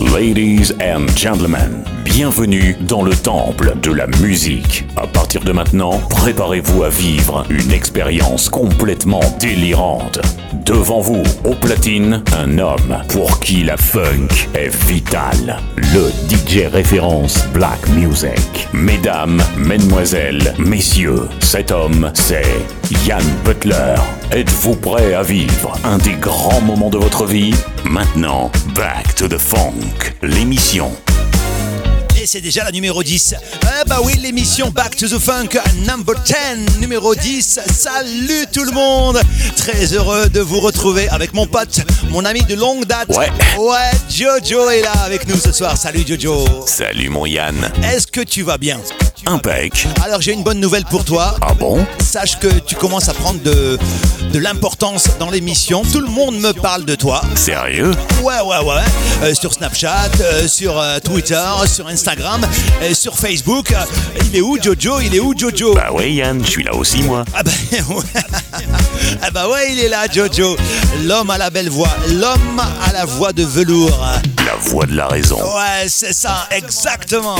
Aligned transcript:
Ladies 0.00 0.72
and 0.80 1.08
gentlemen, 1.14 1.84
bienvenue 2.04 2.74
dans 2.80 3.02
le 3.02 3.14
temple 3.14 3.74
de 3.82 3.92
la 3.92 4.06
musique. 4.06 4.86
À 4.96 5.06
partir 5.06 5.42
de 5.44 5.52
maintenant, 5.52 6.00
préparez-vous 6.08 6.84
à 6.84 6.88
vivre 6.88 7.44
une 7.50 7.70
expérience 7.70 8.48
complètement 8.48 9.20
délirante. 9.38 10.18
Devant 10.64 11.00
vous, 11.00 11.22
au 11.44 11.54
platine, 11.54 12.22
un 12.36 12.58
homme 12.58 12.96
pour 13.08 13.40
qui 13.40 13.64
la 13.64 13.76
funk 13.76 14.28
est 14.54 14.74
vitale. 14.86 15.58
Le 15.76 16.10
DJ 16.28 16.66
référence 16.70 17.46
Black 17.52 17.88
Music. 17.90 18.68
Mesdames, 18.72 19.42
mesdemoiselles, 19.56 20.54
messieurs, 20.58 21.28
cet 21.40 21.70
homme, 21.70 22.10
c'est 22.14 22.66
Yann 23.06 23.24
Butler. 23.44 23.96
Êtes-vous 24.32 24.76
prêt 24.76 25.14
à 25.14 25.22
vivre 25.22 25.72
un 25.84 25.98
des 25.98 26.14
grands 26.14 26.60
moments 26.60 26.90
de 26.90 26.98
votre 26.98 27.26
vie? 27.26 27.54
Maintenant, 27.84 28.50
Back 28.74 29.14
to 29.14 29.28
the 29.28 29.38
Funk, 29.38 30.14
l'émission 30.22 30.92
et 32.20 32.26
c'est 32.26 32.40
déjà 32.40 32.64
la 32.64 32.70
numéro 32.70 33.02
10. 33.02 33.34
Ah 33.62 33.84
bah 33.86 34.00
oui, 34.04 34.14
l'émission 34.20 34.70
Back 34.70 34.94
to 34.96 35.06
the 35.08 35.18
Funk 35.18 35.58
number 35.86 36.14
10, 36.24 36.78
numéro 36.80 37.14
10. 37.14 37.60
Salut 37.72 38.46
tout 38.52 38.64
le 38.64 38.72
monde 38.72 39.20
Très 39.56 39.86
heureux 39.94 40.28
de 40.28 40.40
vous 40.40 40.60
retrouver 40.60 41.08
avec 41.08 41.32
mon 41.32 41.46
pote, 41.46 41.80
mon 42.10 42.24
ami 42.24 42.42
de 42.42 42.54
longue 42.54 42.84
date. 42.84 43.08
Ouais. 43.16 43.30
Ouais, 43.58 43.90
Jojo 44.10 44.68
est 44.68 44.82
là 44.82 44.92
avec 45.04 45.26
nous 45.28 45.36
ce 45.36 45.52
soir. 45.52 45.76
Salut 45.78 46.04
Jojo. 46.06 46.66
Salut 46.66 47.08
mon 47.08 47.24
Yann. 47.24 47.70
Est-ce 47.82 48.06
que 48.06 48.20
tu 48.20 48.42
vas 48.42 48.58
bien? 48.58 48.80
Impec. 49.26 49.86
Alors 50.04 50.20
j'ai 50.20 50.32
une 50.32 50.42
bonne 50.42 50.60
nouvelle 50.60 50.84
pour 50.84 51.04
toi. 51.04 51.34
Ah 51.42 51.54
bon 51.54 51.84
Sache 52.02 52.38
que 52.38 52.48
tu 52.60 52.74
commences 52.74 53.08
à 53.08 53.14
prendre 53.14 53.40
de, 53.42 53.78
de 54.32 54.38
l'importance 54.38 55.08
dans 55.18 55.30
l'émission. 55.30 55.82
Tout 55.92 56.00
le 56.00 56.08
monde 56.08 56.38
me 56.38 56.52
parle 56.52 56.84
de 56.84 56.94
toi. 56.94 57.22
Sérieux 57.34 57.92
Ouais, 58.22 58.40
ouais, 58.44 58.58
ouais. 58.64 58.82
Euh, 59.22 59.34
sur 59.34 59.52
Snapchat, 59.52 60.10
euh, 60.20 60.48
sur 60.48 60.78
euh, 60.78 60.98
Twitter, 60.98 61.42
sur 61.66 61.86
Instagram, 61.88 62.40
sur 62.92 63.16
Facebook. 63.16 63.72
Il 64.26 64.36
est 64.36 64.40
où 64.40 64.58
Jojo? 64.60 65.00
Il 65.00 65.14
est 65.14 65.20
où 65.20 65.34
Jojo? 65.36 65.74
Bah 65.74 65.92
ouais 65.92 66.12
Yann, 66.12 66.42
je 66.44 66.50
suis 66.50 66.64
là 66.64 66.74
aussi 66.74 67.02
moi. 67.02 67.24
Ah 67.34 67.42
bah 67.42 67.50
ouais. 67.88 68.22
ah 69.22 69.30
bah 69.30 69.48
ouais, 69.48 69.72
il 69.72 69.80
est 69.80 69.88
là 69.88 70.06
Jojo. 70.12 70.56
L'homme 71.04 71.30
à 71.30 71.38
la 71.38 71.50
belle 71.50 71.68
voix, 71.70 71.94
l'homme 72.08 72.60
à 72.88 72.92
la 72.92 73.04
voix 73.04 73.32
de 73.32 73.44
velours. 73.44 73.98
La 74.46 74.54
voix 74.56 74.86
de 74.86 74.94
la 74.96 75.08
raison. 75.08 75.38
Ouais, 75.38 75.86
c'est 75.88 76.12
ça, 76.12 76.46
exactement. 76.50 77.36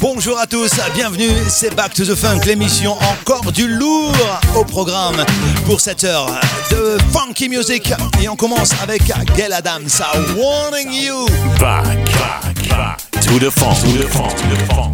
Bonjour 0.00 0.38
à 0.38 0.46
tous, 0.46 0.70
bienvenue, 0.94 1.15
c'est 1.48 1.74
Back 1.74 1.94
to 1.94 2.04
the 2.04 2.14
Funk, 2.14 2.40
l'émission 2.46 2.92
encore 2.92 3.52
du 3.52 3.68
lourd 3.68 4.12
au 4.54 4.64
programme 4.64 5.16
pour 5.64 5.80
cette 5.80 6.04
heure 6.04 6.26
de 6.70 6.98
funky 7.12 7.48
music. 7.48 7.92
Et 8.20 8.28
on 8.28 8.36
commence 8.36 8.70
avec 8.82 9.02
Gail 9.36 9.52
Adams, 9.52 9.88
Warning 10.36 10.92
You. 10.92 11.26
Back, 11.58 11.84
back, 12.18 12.68
back 12.68 13.10
to 13.22 13.38
the 13.38 13.50
funk. 13.50 13.76
To 13.82 13.98
the 13.98 14.08
funk. 14.08 14.34
To 14.36 14.48
the 14.48 14.74
funk. 14.74 14.92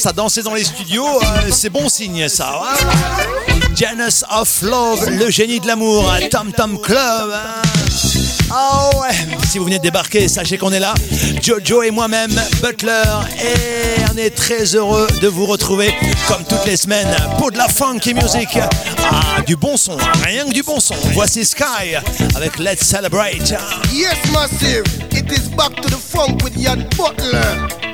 Commence 0.00 0.06
à 0.06 0.12
danser 0.14 0.42
dans 0.42 0.54
les 0.54 0.64
studios, 0.64 1.06
euh, 1.06 1.50
c'est 1.50 1.68
bon 1.68 1.88
signe 1.90 2.26
ça. 2.28 2.58
hein. 2.64 2.86
Janus 3.76 4.24
of 4.30 4.62
Love, 4.62 5.10
le 5.10 5.30
génie 5.30 5.60
de 5.60 5.66
l'amour, 5.66 6.10
Tom 6.30 6.52
Tom 6.52 6.80
Club. 6.80 7.30
hein. 7.34 7.62
Ah 8.50 8.88
ouais, 8.98 9.14
si 9.50 9.58
vous 9.58 9.64
venez 9.64 9.76
de 9.78 9.82
débarquer, 9.82 10.26
sachez 10.28 10.56
qu'on 10.56 10.72
est 10.72 10.78
là. 10.80 10.94
Jojo 11.42 11.82
et 11.82 11.90
moi-même, 11.90 12.30
Butler, 12.62 13.02
et 13.42 14.00
on 14.12 14.16
est 14.16 14.30
très 14.34 14.64
heureux 14.74 15.06
de 15.20 15.28
vous 15.28 15.44
retrouver 15.44 15.94
comme 16.28 16.44
toutes 16.44 16.64
les 16.66 16.76
semaines 16.78 17.14
pour 17.38 17.52
de 17.52 17.58
la 17.58 17.68
funky 17.68 18.14
music. 18.14 18.48
Ah, 19.04 19.42
du 19.46 19.56
bon 19.56 19.76
son, 19.76 19.98
rien 20.24 20.46
que 20.46 20.52
du 20.52 20.62
bon 20.62 20.80
son. 20.80 20.94
Voici 21.12 21.44
Sky 21.44 21.96
avec 22.34 22.58
Let's 22.58 22.84
Celebrate. 22.86 23.54
Yes, 23.92 24.16
massive. 24.32 24.84
It 25.12 25.30
is 25.30 25.48
back 25.54 25.74
to 25.82 25.88
the 25.90 25.98
funk 26.00 26.42
with 26.42 26.58
Jan 26.58 26.86
Butler. 26.96 27.89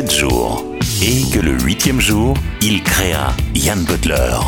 jours. 0.00 0.64
Et 1.02 1.22
que 1.30 1.38
le 1.38 1.52
huitième 1.60 2.00
jour, 2.00 2.34
il 2.62 2.82
créa 2.82 3.34
Yann 3.54 3.84
Butler. 3.84 4.38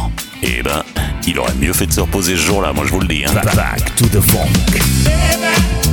Eh 0.43 0.63
ben, 0.63 0.83
il 1.27 1.39
aurait 1.39 1.55
mieux 1.61 1.75
fait 1.75 1.87
de 1.87 1.93
se 1.93 2.01
reposer 2.01 2.35
ce 2.35 2.41
jour-là, 2.41 2.73
moi 2.73 2.85
je 2.87 2.93
vous 2.93 3.01
le 3.01 3.09
dis. 3.09 3.25
Hein. 3.27 3.33
Back 3.55 3.95
to 3.97 4.07
the 4.07 4.23
funk. 4.23 5.84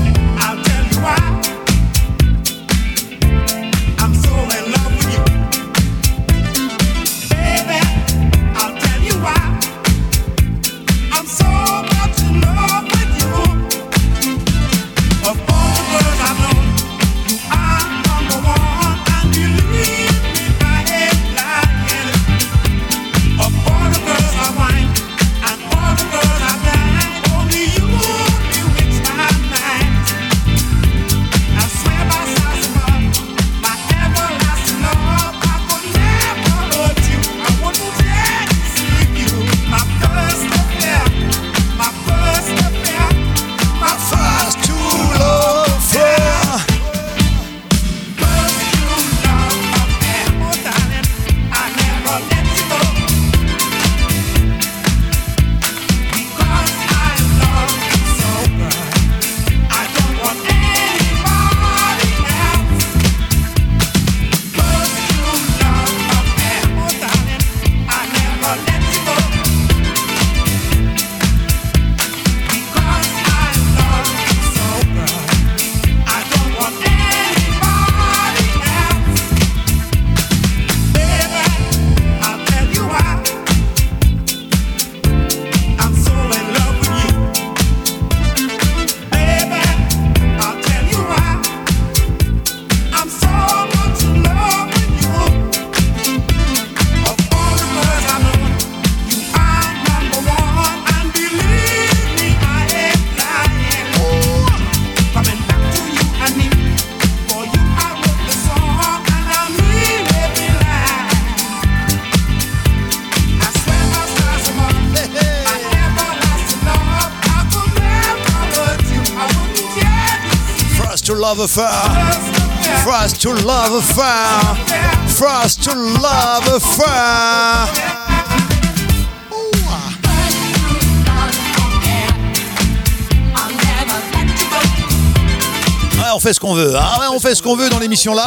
On 136.14 136.20
fait 136.20 136.34
ce 136.34 136.40
qu'on 136.40 136.54
veut. 136.54 136.72
Ouais, 136.74 137.08
on 137.12 137.20
fait 137.20 137.36
ce 137.36 137.42
qu'on 137.42 137.56
veut 137.56 137.70
dans 137.70 137.80
l'émission 137.80 138.14
là. 138.14 138.26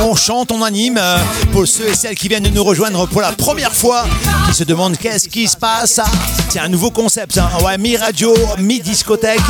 On 0.00 0.14
chante, 0.14 0.52
on 0.52 0.62
anime. 0.62 0.98
Euh, 1.00 1.18
Pour 1.52 1.66
ceux 1.66 1.88
et 1.88 1.94
celles 1.94 2.14
qui 2.14 2.28
viennent 2.28 2.44
de 2.44 2.50
nous 2.50 2.64
rejoindre 2.64 3.06
pour 3.06 3.20
la 3.20 3.32
première 3.32 3.74
fois, 3.74 4.04
qui 4.48 4.54
se 4.54 4.64
demandent 4.64 4.96
qu'est-ce 4.96 5.28
qui 5.28 5.48
se 5.48 5.56
passe. 5.56 6.00
C'est 6.48 6.60
un 6.60 6.68
nouveau 6.68 6.90
concept. 6.90 7.36
hein. 7.38 7.48
Ouais, 7.62 7.76
mi-radio, 7.76 8.34
mi-discothèque. 8.58 9.40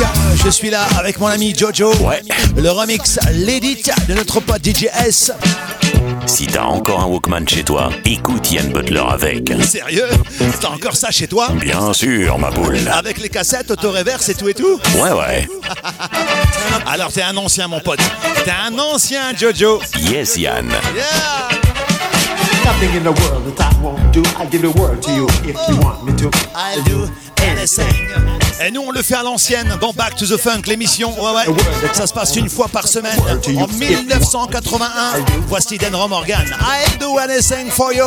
Je 0.43 0.49
suis 0.49 0.69
là 0.69 0.85
avec 0.99 1.19
mon 1.19 1.27
ami 1.27 1.55
Jojo. 1.55 1.93
Ouais. 1.97 2.21
Le 2.57 2.69
remix, 2.69 3.17
l'édit 3.31 3.81
de 4.07 4.13
notre 4.13 4.39
pote 4.41 4.61
DJS. 4.63 5.31
Si 6.25 6.47
t'as 6.47 6.63
encore 6.63 6.99
un 7.01 7.05
Walkman 7.05 7.47
chez 7.47 7.63
toi, 7.63 7.89
écoute 8.03 8.51
Yann 8.51 8.69
Butler 8.73 9.03
avec. 9.09 9.49
Sérieux? 9.65 10.09
T'as 10.59 10.69
encore 10.69 10.95
ça 10.95 11.09
chez 11.11 11.27
toi? 11.27 11.49
Bien 11.55 11.93
sûr, 11.93 12.37
ma 12.37 12.51
boule. 12.51 12.79
Avec 12.91 13.19
les 13.19 13.29
cassettes, 13.29 13.71
auto-reverse 13.71 14.27
et 14.29 14.35
tout 14.35 14.49
et 14.49 14.53
tout? 14.53 14.79
Ouais, 14.95 15.11
ouais. 15.11 15.47
Alors 16.85 17.11
t'es 17.13 17.21
un 17.21 17.37
ancien 17.37 17.67
mon 17.69 17.79
pote. 17.79 17.99
T'es 18.43 18.51
un 18.51 18.77
ancien 18.77 19.33
Jojo. 19.35 19.81
Yes, 20.01 20.35
Yann. 20.37 20.67
Yeah 20.95 21.66
Nothing 22.67 22.95
in 22.97 23.03
the 23.03 23.13
world 23.13 23.45
that 23.45 23.61
I 23.61 23.81
won't 23.81 24.11
do. 24.11 24.21
I 24.37 24.45
give 24.45 24.61
the 24.61 24.71
word 24.71 25.01
to 25.03 25.11
you 25.13 25.25
if 25.47 25.55
you 25.69 25.77
want 25.79 26.03
me 26.03 26.11
to. 26.17 26.29
I'll 26.53 26.83
do 26.83 27.07
anything. 27.41 27.87
Et 28.59 28.71
nous, 28.71 28.81
on 28.81 28.91
le 28.91 29.01
fait 29.01 29.15
à 29.15 29.23
l'ancienne 29.23 29.77
dans 29.79 29.93
Back 29.93 30.17
to 30.17 30.25
the 30.25 30.35
Funk, 30.35 30.63
l'émission. 30.65 31.13
Ouais, 31.17 31.31
ouais. 31.31 31.55
Ça 31.93 32.07
se 32.07 32.13
passe 32.13 32.35
une 32.35 32.49
fois 32.49 32.67
par 32.67 32.85
semaine. 32.85 33.17
En 33.57 33.67
1981, 33.67 34.89
voici 35.47 35.77
Denro 35.77 36.09
Morgan. 36.09 36.45
I'll 36.59 36.99
do 36.99 37.17
anything 37.19 37.69
for 37.69 37.93
you. 37.93 38.03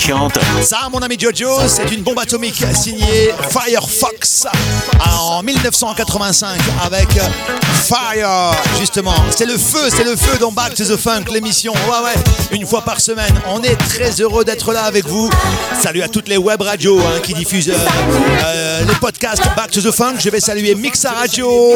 Chante 0.00 0.38
Ça, 0.62 0.88
mon 0.90 0.98
ami 1.00 1.16
Jojo, 1.18 1.48
c'est 1.66 1.90
une 1.92 2.02
bombe 2.02 2.18
atomique 2.18 2.64
signée 2.74 3.32
Firefox 3.50 4.46
en 5.20 5.42
1985 5.42 6.58
avec 6.82 7.08
Fire, 7.84 8.52
justement. 8.78 9.14
C'est 9.30 9.44
le 9.44 9.58
feu, 9.58 9.90
c'est 9.90 10.04
le 10.04 10.16
feu 10.16 10.38
dans 10.38 10.52
Back 10.52 10.74
to 10.74 10.84
the 10.84 10.96
Funk, 10.96 11.24
l'émission. 11.32 11.72
Ouais, 11.72 12.04
ouais, 12.04 12.56
une 12.56 12.66
fois 12.66 12.82
par 12.82 13.00
semaine. 13.00 13.34
On 13.48 13.62
est 13.62 13.76
très 13.76 14.10
heureux 14.20 14.44
d'être 14.44 14.72
là 14.72 14.84
avec 14.84 15.06
vous. 15.06 15.28
Salut 15.82 16.02
à 16.02 16.08
toutes 16.08 16.28
les 16.28 16.38
web 16.38 16.62
radios 16.62 16.98
hein, 17.00 17.20
qui 17.22 17.34
diffusent 17.34 17.68
euh, 17.68 17.76
euh, 18.44 18.84
les 18.86 18.94
podcasts 18.94 19.44
Back 19.56 19.70
to 19.70 19.82
the 19.82 19.90
Funk. 19.90 20.14
Je 20.20 20.30
vais 20.30 20.40
saluer 20.40 20.74
Mixa 20.74 21.10
Radio 21.10 21.74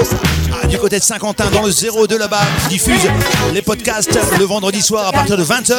ah, 0.52 0.66
du 0.66 0.78
côté 0.78 0.98
de 0.98 1.04
Saint-Quentin 1.04 1.50
dans 1.50 1.62
le 1.62 1.72
02 2.06 2.16
là-bas 2.16 2.40
qui 2.62 2.76
diffuse 2.76 3.08
les 3.52 3.62
podcasts 3.62 4.18
le 4.38 4.44
vendredi 4.44 4.80
soir 4.80 5.06
à 5.06 5.12
partir 5.12 5.36
de 5.36 5.44
20h. 5.44 5.74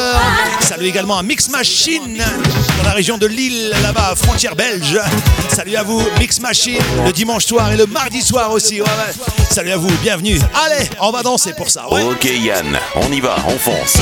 Salut 0.61 0.85
également 0.85 1.17
à 1.17 1.23
Mix 1.23 1.49
Machine 1.49 1.78
dans 1.87 2.83
la 2.83 2.91
région 2.91 3.17
de 3.17 3.25
Lille, 3.25 3.71
là-bas, 3.81 4.13
frontière 4.17 4.53
belge. 4.53 4.99
Salut 5.47 5.77
à 5.77 5.83
vous, 5.83 6.01
Mix 6.19 6.41
Machine, 6.41 6.81
le 7.05 7.13
dimanche 7.13 7.45
soir 7.45 7.71
et 7.71 7.77
le 7.77 7.85
mardi 7.85 8.21
soir 8.21 8.51
aussi. 8.51 8.81
Ouais, 8.81 8.87
ouais. 8.87 9.13
Salut 9.49 9.71
à 9.71 9.77
vous, 9.77 9.89
bienvenue. 10.01 10.39
Allez, 10.65 10.89
on 10.99 11.11
va 11.11 11.23
danser 11.23 11.53
pour 11.53 11.69
ça. 11.69 11.89
Ouais. 11.89 12.03
Ok 12.03 12.25
Yann, 12.25 12.77
on 12.95 13.09
y 13.13 13.21
va, 13.21 13.37
on 13.47 13.57
fonce. 13.57 13.95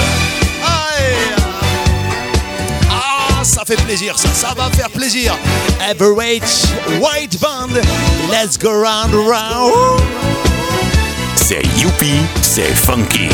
Allez. 0.63 1.35
Ah, 2.89 3.43
ça 3.43 3.63
fait 3.63 3.79
plaisir, 3.83 4.17
ça, 4.17 4.29
ça 4.33 4.55
va 4.55 4.71
faire 4.71 4.89
plaisir. 4.89 5.37
Average 5.87 6.63
White 6.99 7.39
Band, 7.39 7.75
let's 8.31 8.57
go 8.57 8.71
round 8.71 9.13
round. 9.13 10.01
C'est 11.35 11.61
youpi, 11.77 12.21
c'est 12.41 12.73
funky. 12.75 13.29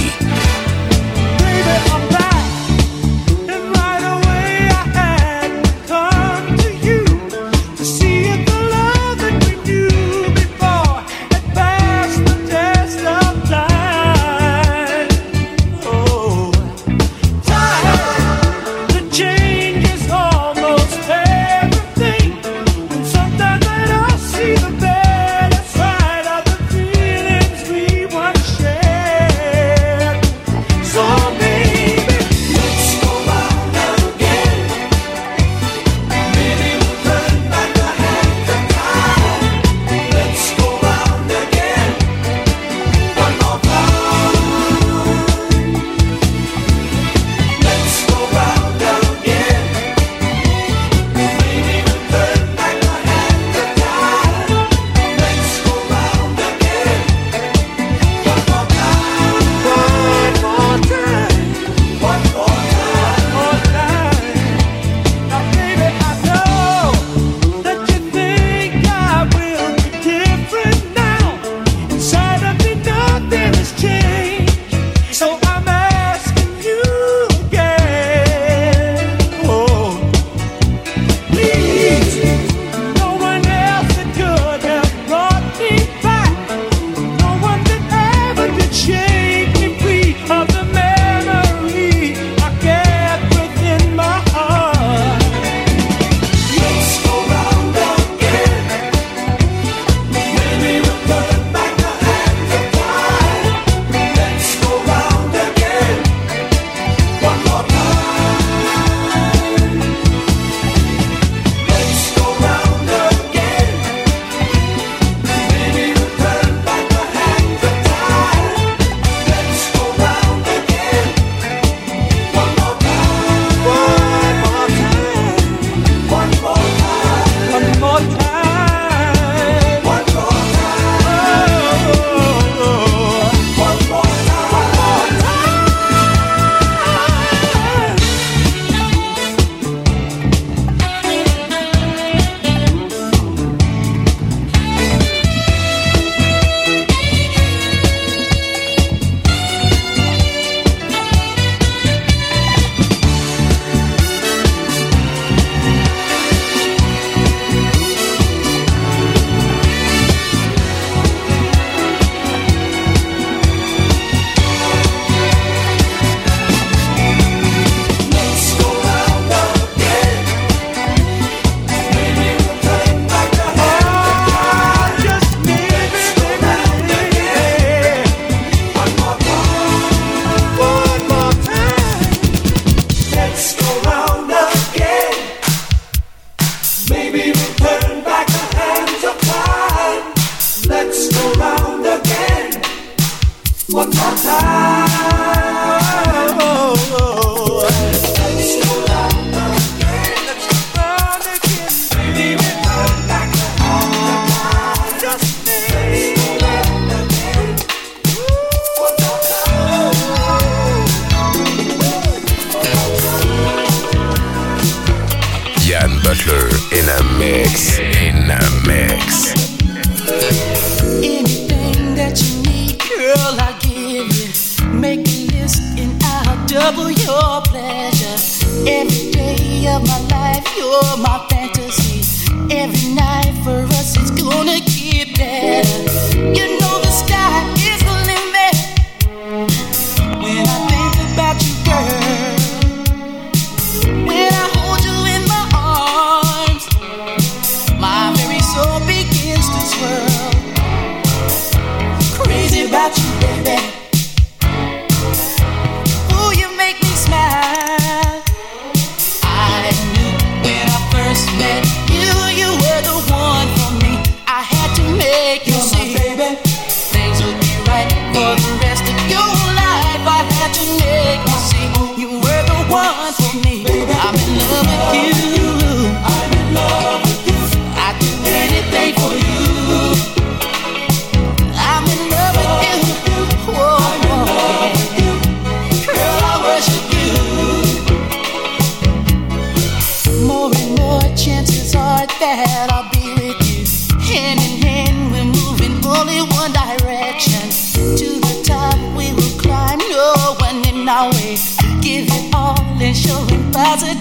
Positive 303.75 303.97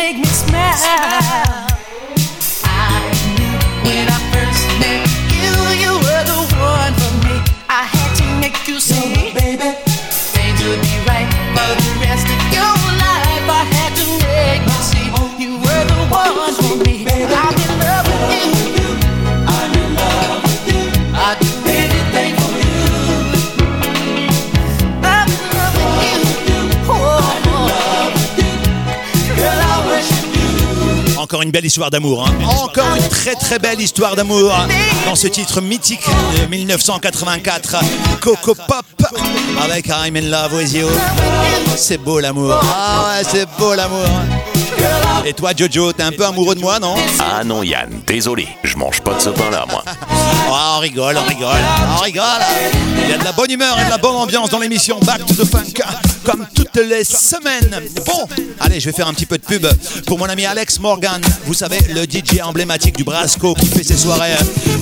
make 0.00 0.16
me 0.16 0.24
smile. 0.24 1.49
Une 31.50 31.52
belle 31.52 31.66
histoire 31.66 31.90
d'amour. 31.90 32.28
hein. 32.28 32.32
Encore 32.62 32.94
une 32.94 33.08
très 33.08 33.34
très 33.34 33.58
belle 33.58 33.80
histoire 33.80 34.14
d'amour 34.14 34.52
dans 35.04 35.16
ce 35.16 35.26
titre 35.26 35.60
mythique 35.60 36.06
de 36.40 36.46
1984, 36.46 37.76
Coco 38.20 38.54
Pop, 38.54 38.84
avec 39.60 39.88
I'm 39.88 40.14
in 40.14 40.30
love 40.30 40.54
with 40.54 40.72
you. 40.72 40.86
C'est 41.76 41.98
beau 41.98 42.20
l'amour. 42.20 42.54
Ah 42.62 43.16
ouais, 43.18 43.24
c'est 43.28 43.48
beau 43.58 43.74
l'amour. 43.74 44.06
Et 45.26 45.32
toi 45.32 45.50
Jojo, 45.56 45.92
t'es 45.92 46.04
un 46.04 46.12
peu 46.12 46.24
amoureux 46.24 46.54
de 46.54 46.60
moi, 46.60 46.78
non? 46.78 46.94
Ah 47.18 47.42
non 47.42 47.64
Yann, 47.64 48.00
désolé, 48.06 48.46
je 48.62 48.76
mange 48.76 49.00
pas 49.00 49.14
de 49.14 49.20
ce 49.20 49.30
pain-là 49.30 49.66
moi. 49.68 49.82
Ah, 50.52 50.74
on 50.76 50.80
rigole, 50.80 51.16
on 51.16 51.28
rigole, 51.28 51.60
on 51.96 52.00
rigole. 52.02 52.24
Il 53.04 53.10
y 53.10 53.12
a 53.12 53.18
de 53.18 53.24
la 53.24 53.30
bonne 53.32 53.50
humeur 53.52 53.78
et 53.80 53.84
de 53.84 53.90
la 53.90 53.98
bonne 53.98 54.16
ambiance 54.16 54.50
dans 54.50 54.58
l'émission 54.58 54.98
Back 55.00 55.24
to 55.26 55.34
the 55.34 55.44
Funk, 55.48 55.80
comme 56.24 56.46
toutes 56.54 56.76
les 56.76 57.04
semaines. 57.04 57.82
Bon, 58.06 58.28
allez, 58.60 58.80
je 58.80 58.86
vais 58.86 58.96
faire 58.96 59.08
un 59.08 59.14
petit 59.14 59.26
peu 59.26 59.38
de 59.38 59.42
pub 59.42 59.66
pour 60.06 60.18
mon 60.18 60.26
ami 60.26 60.46
Alex 60.46 60.78
Morgan. 60.80 61.20
Vous 61.46 61.54
savez, 61.54 61.78
le 61.94 62.04
DJ 62.04 62.40
emblématique 62.42 62.96
du 62.96 63.04
Brasco 63.04 63.54
qui 63.54 63.66
fait 63.66 63.82
ses 63.82 63.96
soirées 63.96 64.36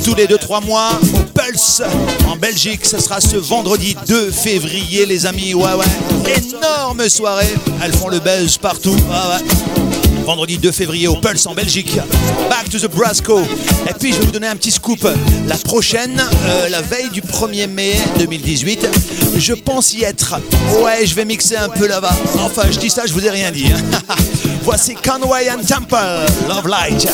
tous 0.05 0.15
les 0.15 0.27
2-3 0.27 0.65
mois 0.65 0.91
au 1.15 1.39
Pulse 1.39 1.83
en 2.27 2.37
Belgique. 2.37 2.85
Ce 2.85 3.01
sera 3.01 3.21
ce 3.21 3.37
vendredi 3.37 3.97
2 4.07 4.31
février, 4.31 5.07
les 5.07 5.27
amis. 5.27 5.55
Ouais, 5.55 5.73
ouais. 5.75 6.37
Énorme 6.37 7.09
soirée. 7.09 7.55
Elles 7.83 7.95
font 7.95 8.09
le 8.09 8.21
buzz 8.21 8.59
partout. 8.59 8.97
Vendredi 10.29 10.59
2 10.59 10.73
février 10.73 11.09
au 11.09 11.17
Pulse 11.17 11.47
en 11.47 11.55
Belgique. 11.55 11.99
Back 12.51 12.69
to 12.69 12.79
the 12.79 12.91
Brasco. 12.95 13.41
Et 13.89 13.95
puis 13.99 14.13
je 14.13 14.19
vais 14.19 14.27
vous 14.27 14.31
donner 14.31 14.47
un 14.49 14.57
petit 14.57 14.71
scoop. 14.71 15.09
La 15.47 15.57
prochaine, 15.57 16.23
euh, 16.45 16.69
la 16.69 16.83
veille 16.83 17.09
du 17.09 17.23
1er 17.23 17.67
mai 17.67 17.95
2018, 18.19 18.89
je 19.39 19.55
pense 19.55 19.95
y 19.95 20.05
être. 20.05 20.35
Ouais, 20.85 21.07
je 21.07 21.15
vais 21.15 21.25
mixer 21.25 21.57
un 21.57 21.71
peu 21.71 21.87
là-bas. 21.89 22.15
Enfin, 22.41 22.65
je 22.71 22.79
dis 22.79 22.91
ça, 22.91 23.05
je 23.07 23.15
vous 23.15 23.25
ai 23.25 23.31
rien 23.31 23.51
dit. 23.51 23.69
hein. 23.73 24.15
Voici 24.65 24.95
Conway 24.97 25.49
and 25.51 25.65
Temple, 25.67 25.97
Love 26.47 26.69
Light. 26.69 27.09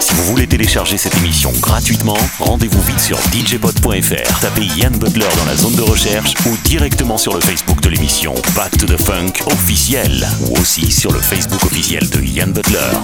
Si 0.00 0.14
vous 0.14 0.24
voulez 0.24 0.46
télécharger 0.46 0.96
cette 0.96 1.16
émission 1.18 1.52
gratuitement, 1.60 2.16
rendez-vous 2.40 2.82
vite 2.82 3.00
sur 3.00 3.18
djpod.fr, 3.32 4.40
tapez 4.40 4.66
Yann 4.76 4.96
Butler 4.98 5.28
dans 5.36 5.44
la 5.44 5.56
zone 5.56 5.74
de 5.76 5.82
recherche 5.82 6.34
ou 6.46 6.56
directement 6.64 7.18
sur 7.18 7.34
le 7.34 7.40
Facebook 7.40 7.80
de 7.82 7.88
l'émission 7.88 8.34
Back 8.56 8.76
to 8.78 8.86
the 8.86 9.00
Funk 9.00 9.44
officiel 9.46 10.28
ou 10.40 10.58
aussi 10.58 10.90
sur 10.90 11.12
le 11.12 11.20
Facebook 11.20 11.62
officiel 11.64 12.08
de 12.10 12.20
Yann 12.20 12.52
Butler. 12.52 12.98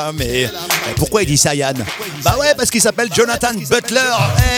Famille. 0.00 0.50
Et 0.90 0.94
pourquoi 0.96 1.22
il 1.22 1.26
dit 1.26 1.38
ça, 1.38 1.54
Yann 1.54 1.82
Bah 2.22 2.36
ouais, 2.38 2.54
parce 2.54 2.70
qu'il 2.70 2.82
s'appelle 2.82 3.08
Jonathan 3.14 3.54
Butler. 3.54 4.00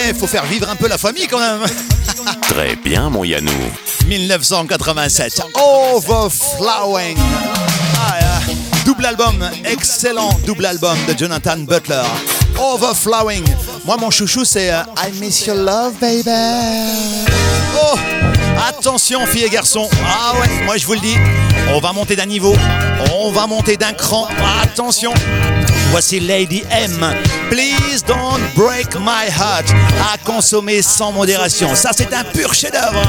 Eh, 0.09 0.14
faut 0.14 0.26
faire 0.26 0.45
vivre 0.45 0.68
un 0.68 0.74
peu 0.74 0.89
la 0.89 0.99
famille 0.99 1.28
quand 1.28 1.39
même. 1.39 1.61
Très 2.49 2.74
bien, 2.74 3.09
mon 3.09 3.22
Yannou. 3.22 3.53
1987, 4.09 5.43
Overflowing. 5.55 7.16
Ah, 7.97 8.41
double 8.84 9.07
album, 9.07 9.49
excellent 9.64 10.30
double 10.45 10.66
album 10.66 10.97
de 11.07 11.16
Jonathan 11.16 11.59
Butler. 11.59 12.03
Overflowing. 12.59 13.45
Moi, 13.84 13.97
mon 13.99 14.11
chouchou, 14.11 14.45
c'est 14.45 14.72
euh, 14.72 14.82
I 14.97 15.12
Miss 15.20 15.47
Your 15.47 15.57
Love, 15.57 15.95
baby. 16.01 16.30
Oh, 17.80 17.97
attention, 18.68 19.24
filles 19.26 19.45
et 19.45 19.51
garçons. 19.51 19.89
Ah 20.05 20.32
ouais, 20.41 20.64
moi 20.64 20.76
je 20.76 20.84
vous 20.86 20.95
le 20.95 21.01
dis, 21.01 21.14
on 21.72 21.78
va 21.78 21.93
monter 21.93 22.16
d'un 22.16 22.26
niveau, 22.26 22.55
on 23.20 23.30
va 23.30 23.46
monter 23.46 23.76
d'un 23.76 23.92
cran. 23.92 24.28
Attention. 24.62 25.12
Voici 25.90 26.20
Lady 26.20 26.62
M. 26.70 27.14
Please 27.50 28.02
don't 28.06 28.40
break 28.54 28.94
my 29.00 29.28
heart. 29.28 29.66
À 30.12 30.18
consommer 30.18 30.82
sans 30.82 31.12
modération. 31.12 31.74
Ça, 31.74 31.90
c'est 31.96 32.12
un 32.12 32.24
pur 32.24 32.54
chef-d'œuvre. 32.54 33.02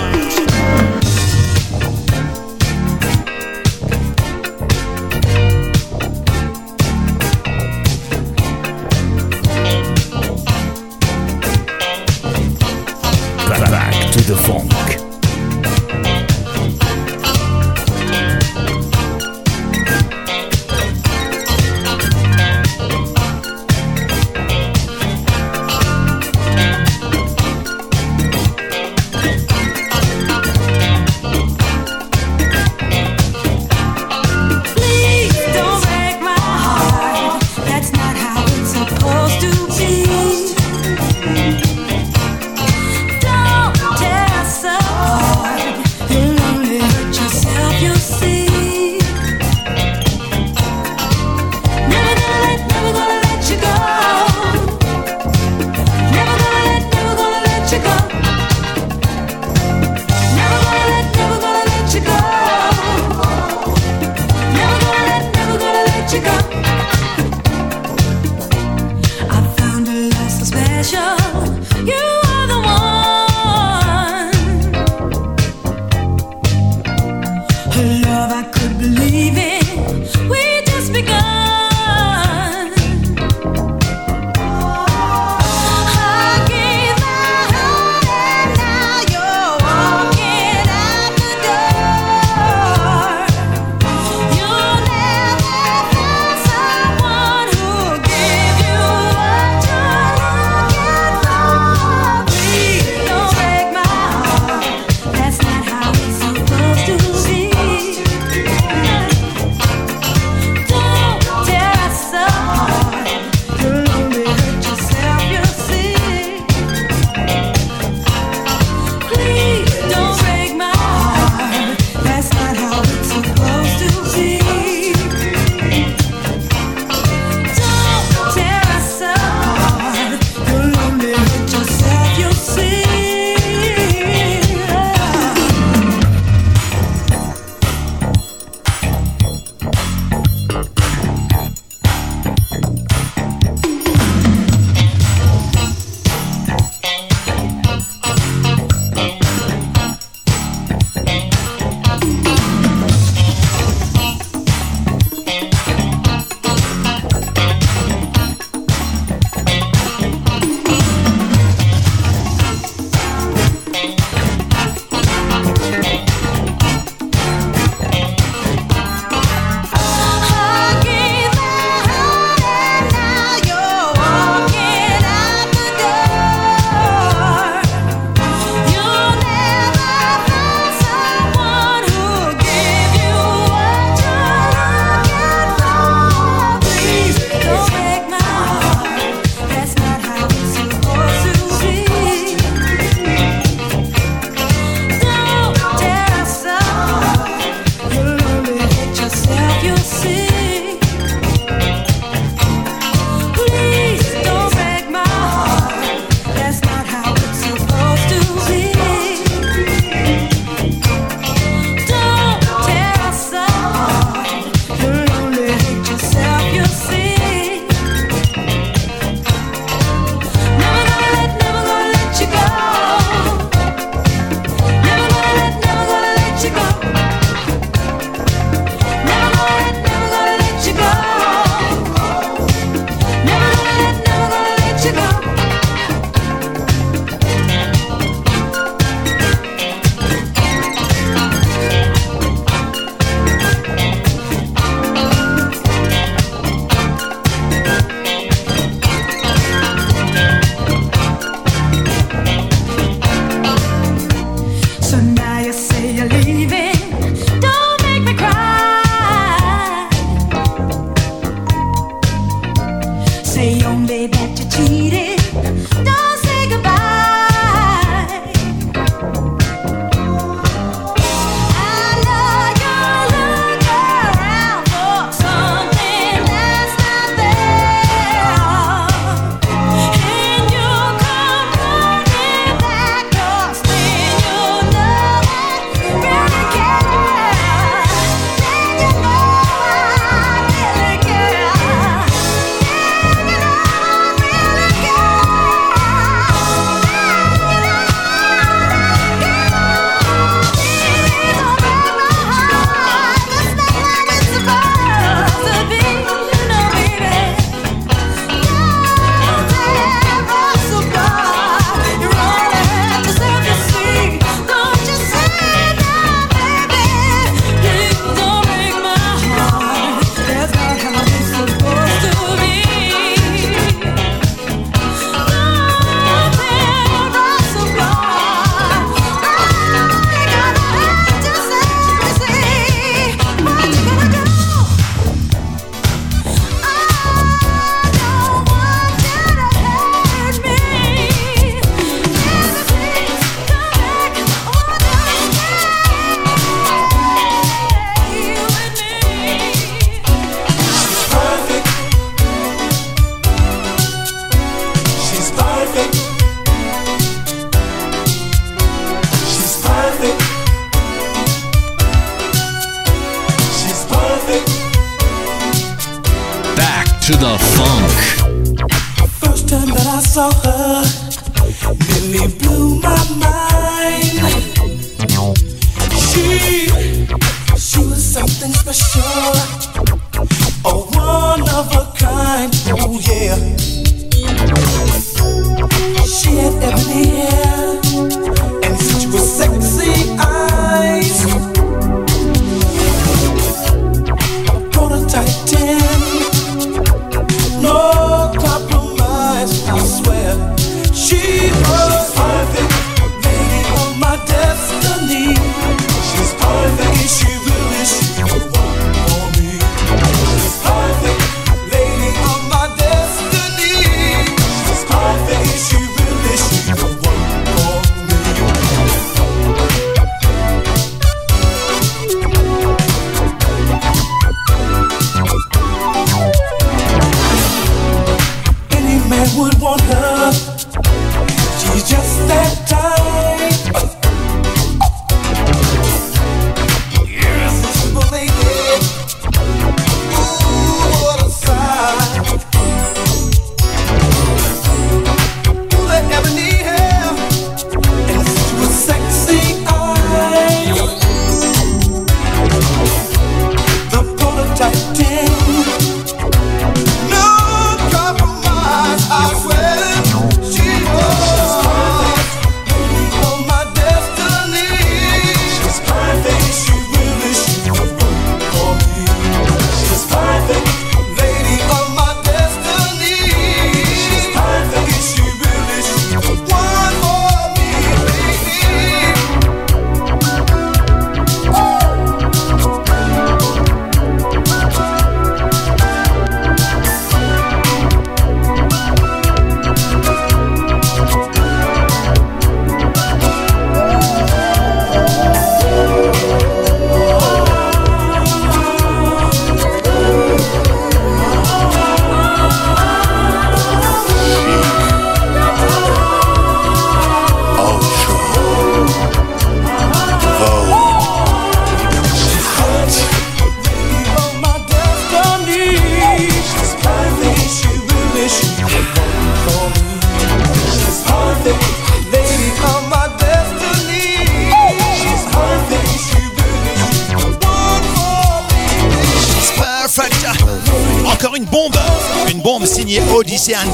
saw 370.19 370.31
her. 370.43 370.98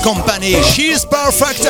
Company, 0.06 0.56
She's 0.62 1.04
Perfect. 1.04 1.68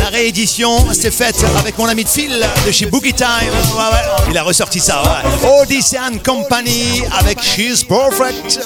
La 0.00 0.08
réédition 0.08 0.92
s'est 0.92 1.12
faite 1.12 1.36
avec 1.56 1.78
mon 1.78 1.86
ami 1.86 2.02
de 2.02 2.08
Phil 2.08 2.44
de 2.66 2.72
chez 2.72 2.86
Boogie 2.86 3.14
Time. 3.14 3.52
Il 4.28 4.36
a 4.36 4.42
ressorti 4.42 4.80
ça. 4.80 5.00
Ouais. 5.04 6.18
Company 6.24 7.04
avec 7.16 7.40
She's 7.40 7.84
Perfect. 7.84 8.58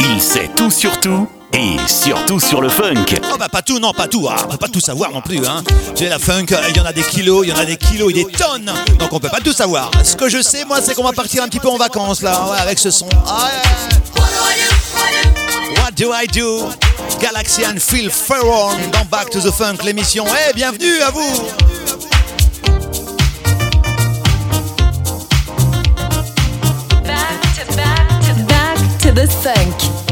Il 0.00 0.20
sait 0.20 0.50
tout 0.54 0.70
sur 0.70 1.00
tout. 1.00 1.26
Et 1.54 1.76
surtout 1.86 2.38
sur 2.38 2.60
le 2.60 2.68
funk. 2.68 3.06
Oh 3.32 3.38
bah 3.38 3.48
pas 3.48 3.62
tout, 3.62 3.78
non 3.78 3.94
pas 3.94 4.06
tout, 4.06 4.26
ah, 4.28 4.36
on 4.44 4.50
peut 4.50 4.58
pas 4.58 4.68
tout 4.68 4.80
savoir 4.80 5.10
non 5.12 5.22
plus. 5.22 5.38
Hein. 5.46 5.64
J'ai 5.94 6.10
la 6.10 6.18
funk, 6.18 6.52
euh, 6.52 6.56
il 6.68 6.76
y 6.76 6.80
en 6.80 6.84
a 6.84 6.92
des 6.92 7.04
kilos, 7.04 7.46
il 7.46 7.48
y 7.48 7.52
en 7.54 7.56
a 7.58 7.64
des 7.64 7.78
kilos 7.78 8.10
et 8.10 8.12
des 8.12 8.26
tonnes, 8.26 8.70
donc 8.98 9.14
on 9.14 9.18
peut 9.18 9.30
pas 9.30 9.40
tout 9.40 9.54
savoir. 9.54 9.90
Ce 10.04 10.14
que 10.14 10.28
je 10.28 10.42
sais 10.42 10.66
moi, 10.66 10.82
c'est 10.82 10.94
qu'on 10.94 11.04
va 11.04 11.12
partir 11.12 11.42
un 11.42 11.48
petit 11.48 11.60
peu 11.60 11.70
en 11.70 11.78
vacances 11.78 12.20
là, 12.20 12.50
ouais, 12.50 12.58
avec 12.58 12.78
ce 12.78 12.90
son. 12.90 13.08
Ah, 13.26 13.48
What 15.78 15.92
do 15.96 16.12
I 16.12 16.26
do? 16.26 16.68
Galaxian 17.20 17.76
Phil 17.78 18.10
Ferron 18.10 18.72
dans 18.92 19.04
Back 19.06 19.30
to 19.30 19.40
the 19.40 19.50
Funk, 19.50 19.78
l'émission. 19.84 20.24
Eh, 20.26 20.52
bienvenue 20.54 21.00
à 21.00 21.10
vous! 21.10 21.46
Back 28.48 28.98
to 29.00 29.12
the 29.12 29.26
Funk. 29.26 30.05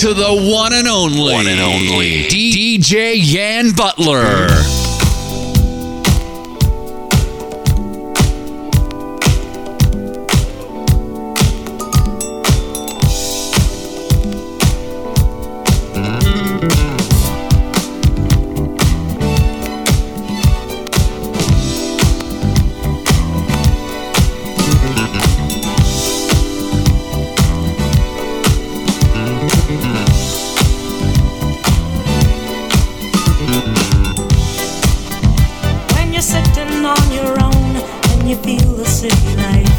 To 0.00 0.14
the 0.14 0.32
one 0.50 0.59
you 38.30 38.36
feel 38.36 38.74
the 38.76 38.84
city 38.86 39.34
life 39.34 39.69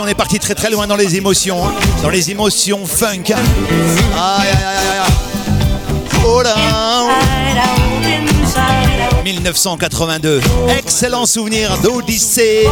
on 0.00 0.06
est 0.06 0.14
parti 0.14 0.38
très 0.38 0.54
très 0.54 0.70
loin 0.70 0.86
dans 0.86 0.96
les 0.96 1.16
émotions, 1.16 1.64
hein. 1.66 1.72
dans 2.02 2.10
les 2.10 2.30
émotions 2.30 2.86
funk. 2.86 3.24
Aïe, 3.30 3.36
aïe, 4.14 4.64
aïe, 4.64 4.98
aïe. 4.98 5.12
Oh 6.26 6.42
là 6.42 6.54
1982. 9.24 10.40
Excellent 10.78 11.26
souvenir 11.26 11.76
d'Odyssée. 11.78 12.66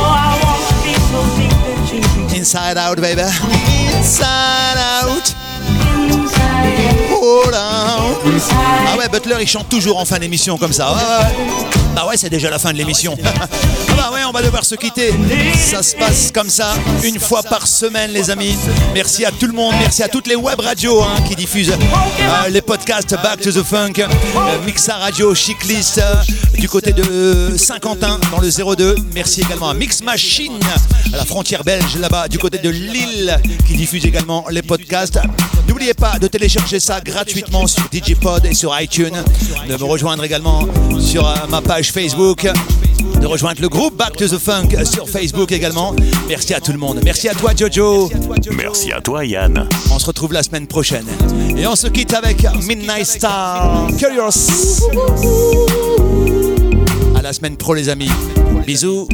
Inside 2.34 2.78
out, 2.78 3.00
baby. 3.00 3.22
Inside 3.98 4.76
out. 4.76 4.93
Ah 7.56 8.96
ouais, 8.98 9.08
Butler, 9.08 9.36
il 9.40 9.48
chante 9.48 9.68
toujours 9.68 9.98
en 9.98 10.04
fin 10.04 10.18
d'émission 10.18 10.56
comme 10.58 10.72
ça. 10.72 10.92
Ouais, 10.92 10.98
ouais, 10.98 11.44
ouais. 11.44 11.84
Bah 11.94 12.06
ouais, 12.08 12.16
c'est 12.16 12.28
déjà 12.28 12.50
la 12.50 12.58
fin 12.58 12.72
de 12.72 12.76
l'émission. 12.78 13.16
ah 13.24 13.46
bah 13.96 14.10
ouais, 14.12 14.24
on 14.24 14.32
va 14.32 14.42
devoir 14.42 14.64
se 14.64 14.74
quitter. 14.74 15.12
Ça 15.56 15.82
se 15.82 15.94
passe 15.94 16.32
comme 16.32 16.50
ça, 16.50 16.74
une 17.04 17.20
fois 17.20 17.42
par 17.42 17.68
semaine, 17.68 18.10
les 18.10 18.30
amis. 18.30 18.56
Merci 18.94 19.24
à 19.24 19.30
tout 19.30 19.46
le 19.46 19.52
monde, 19.52 19.74
merci 19.78 20.02
à 20.02 20.08
toutes 20.08 20.26
les 20.26 20.34
web 20.34 20.58
radios 20.58 21.00
hein, 21.02 21.14
qui 21.28 21.36
diffusent 21.36 21.70
euh, 21.70 22.48
les 22.50 22.62
podcasts 22.62 23.14
Back 23.22 23.40
to 23.40 23.52
the 23.52 23.62
Funk, 23.62 23.92
euh, 23.98 24.08
Mixa 24.66 24.96
Radio, 24.96 25.34
Chiclist, 25.34 25.98
euh, 25.98 26.14
du 26.58 26.68
côté 26.68 26.92
de 26.92 27.54
Saint-Quentin 27.56 28.18
dans 28.32 28.40
le 28.40 28.74
02. 28.76 28.96
Merci 29.14 29.42
également 29.42 29.70
à 29.70 29.74
Mix 29.74 30.02
Machine, 30.02 30.58
à 31.12 31.16
la 31.16 31.24
frontière 31.24 31.62
belge 31.62 31.96
là-bas, 31.96 32.26
du 32.26 32.38
côté 32.38 32.58
de 32.58 32.70
Lille, 32.70 33.38
qui 33.68 33.74
diffuse 33.76 34.04
également 34.04 34.44
les 34.50 34.62
podcasts. 34.62 35.20
N'oubliez 35.84 36.00
pas 36.12 36.18
de 36.18 36.28
télécharger 36.28 36.80
ça 36.80 36.98
gratuitement 37.02 37.66
sur 37.66 37.86
DigiPod 37.90 38.46
et 38.46 38.54
sur 38.54 38.74
iTunes, 38.80 39.22
de 39.68 39.76
me 39.76 39.84
rejoindre 39.84 40.24
également 40.24 40.66
sur 40.98 41.28
euh, 41.28 41.34
ma 41.50 41.60
page 41.60 41.92
Facebook, 41.92 42.48
de 43.20 43.26
rejoindre 43.26 43.60
le 43.60 43.68
groupe 43.68 43.94
Back 43.94 44.16
to 44.16 44.26
the 44.26 44.38
Funk 44.38 44.68
sur 44.90 45.06
Facebook 45.06 45.52
également. 45.52 45.94
Merci 46.26 46.54
à 46.54 46.60
tout 46.62 46.72
le 46.72 46.78
monde. 46.78 47.00
Merci 47.04 47.28
à 47.28 47.34
toi 47.34 47.52
Jojo. 47.54 48.10
Merci 48.56 48.92
à 48.92 49.02
toi 49.02 49.26
Yann. 49.26 49.68
On 49.90 49.98
se 49.98 50.06
retrouve 50.06 50.32
la 50.32 50.42
semaine 50.42 50.66
prochaine. 50.66 51.04
Et 51.54 51.66
on 51.66 51.76
se 51.76 51.88
quitte 51.88 52.14
avec 52.14 52.46
Midnight 52.66 53.04
Star. 53.04 53.86
Curious. 53.98 54.88
À 57.14 57.20
la 57.20 57.34
semaine 57.34 57.58
pro 57.58 57.74
les 57.74 57.90
amis. 57.90 58.08
Bisous. 58.66 59.06